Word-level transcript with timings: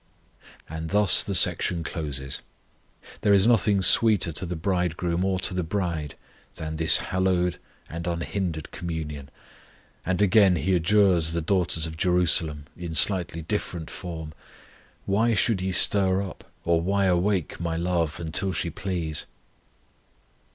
And 0.67 0.89
thus 0.89 1.21
the 1.23 1.35
section 1.35 1.83
closes. 1.83 2.41
There 3.21 3.35
is 3.35 3.45
nothing 3.45 3.83
sweeter 3.83 4.31
to 4.31 4.47
the 4.47 4.55
Bridegroom 4.55 5.23
or 5.23 5.39
to 5.41 5.53
the 5.53 5.61
bride 5.61 6.15
than 6.55 6.75
this 6.77 6.97
hallowed 6.97 7.59
and 7.87 8.07
unhindered 8.07 8.71
communion; 8.71 9.29
and 10.03 10.19
again 10.19 10.55
He 10.55 10.73
adjures 10.73 11.33
the 11.33 11.39
daughters 11.41 11.85
of 11.85 11.97
Jerusalem, 11.97 12.65
in 12.75 12.95
slightly 12.95 13.43
different 13.43 13.91
form: 13.91 14.33
Why 15.05 15.35
should 15.35 15.61
ye 15.61 15.71
stir 15.71 16.19
up, 16.23 16.45
or 16.65 16.81
why 16.81 17.05
awake 17.05 17.59
My 17.59 17.77
love, 17.77 18.19
Until 18.19 18.53
she 18.53 18.71
please? 18.71 19.27